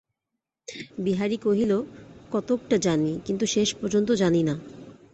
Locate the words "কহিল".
1.37-1.71